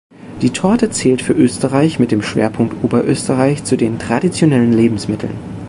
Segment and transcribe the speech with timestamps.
[0.41, 5.35] Die Torte zählt für Österreich mit dem Schwerpunkt Oberösterreich zu den "Traditionellen Lebensmitteln".